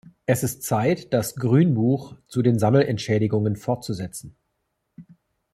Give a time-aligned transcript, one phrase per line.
[0.25, 4.35] Es ist Zeit, das Grünbuch zu den Sammelentschädigungen fortzusetzen.